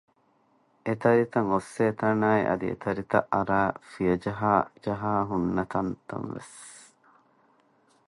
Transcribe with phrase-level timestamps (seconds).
[0.85, 6.57] އެތަރިތައް އޮއްސޭތަނާއި އަދި އެތަރިތައް އަރައި ފިޔަޖަހަޖަހާ ހުންނަތަން ވެސް